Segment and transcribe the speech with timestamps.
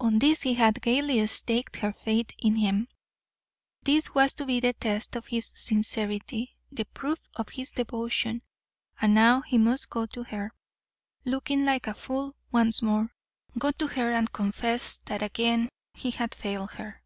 [0.00, 2.88] On this he had gaily staked her faith in him.
[3.84, 8.42] This was to be the test of his sincerity, the proof of his devotion.
[9.00, 10.52] And now he must go to her,
[11.24, 13.12] looking like a fool once more
[13.56, 17.00] go to her and confess that again he had failed her.